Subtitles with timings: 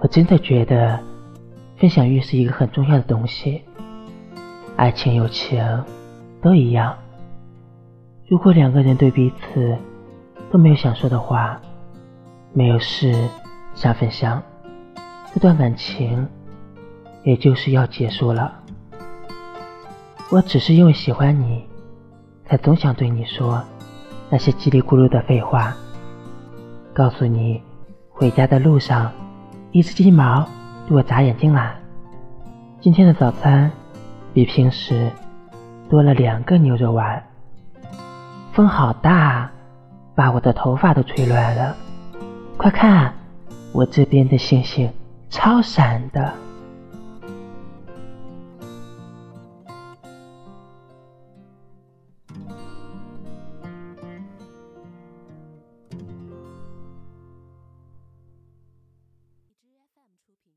[0.00, 0.98] 我真的觉得
[1.76, 3.62] 分享欲是一个很重要的东西，
[4.76, 5.84] 爱情、友情
[6.40, 6.96] 都一样。
[8.28, 9.76] 如果两个人对彼此
[10.50, 11.60] 都没有想说的话，
[12.52, 13.28] 没有事
[13.74, 14.42] 想分享，
[15.32, 16.28] 这段感情
[17.24, 18.60] 也就是要结束了。
[20.30, 21.64] 我只是因为喜欢你，
[22.44, 23.62] 才总想对你说
[24.30, 25.74] 那些叽里咕噜的废话，
[26.92, 27.62] 告诉你
[28.18, 29.12] 回家的路上
[29.70, 30.44] 一只鸡毛
[30.88, 31.72] 对我眨眼睛啦。
[32.80, 33.70] 今天的早餐
[34.34, 35.08] 比平时
[35.88, 37.22] 多了两个牛肉丸。
[38.52, 39.48] 风好大，
[40.16, 41.76] 把我的头发都吹乱了。
[42.56, 43.14] 快看，
[43.70, 44.92] 我这边的星星
[45.30, 46.34] 超闪的。
[60.44, 60.52] 品